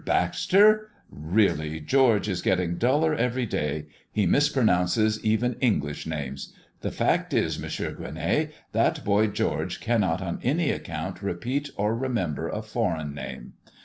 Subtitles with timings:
[0.03, 0.89] Baxter!
[1.11, 6.53] Really George is getting duller every day; he mispronounces even English names.
[6.79, 7.75] The fact is, Mons.
[7.77, 13.53] Gueronnay, that boy George cannot on any account repeat or remember a foreign name.